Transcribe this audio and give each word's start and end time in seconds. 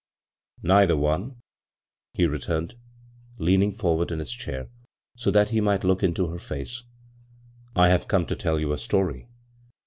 "Neither 0.63 0.97
one," 0.97 1.43
he 2.15 2.25
returned, 2.25 2.73
leaning 3.37 3.71
for 3.71 3.97
ward 3.97 4.11
in 4.11 4.17
his 4.17 4.31
chair 4.31 4.67
so 5.15 5.29
that 5.29 5.49
he 5.49 5.61
might 5.61 5.83
look 5.83 6.01
into 6.01 6.25
her 6.29 6.39
face." 6.39 6.83
I 7.75 7.89
have 7.89 8.07
come 8.07 8.25
to 8.25 8.35
tell 8.35 8.59
you 8.59 8.73
a 8.73 8.79
story." 8.79 9.27